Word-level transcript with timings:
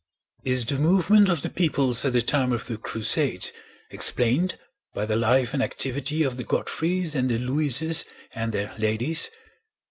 Is 0.43 0.65
the 0.65 0.79
movement 0.79 1.29
of 1.29 1.43
the 1.43 1.49
peoples 1.51 2.03
at 2.05 2.13
the 2.13 2.23
time 2.23 2.51
of 2.53 2.65
the 2.65 2.79
Crusades 2.79 3.51
explained 3.91 4.57
by 4.95 5.05
the 5.05 5.15
life 5.15 5.53
and 5.53 5.61
activity 5.61 6.23
of 6.23 6.37
the 6.37 6.43
Godfreys 6.43 7.13
and 7.13 7.29
the 7.29 7.37
Louis 7.37 7.83
es 7.83 8.03
and 8.33 8.51
their 8.51 8.73
ladies? 8.79 9.29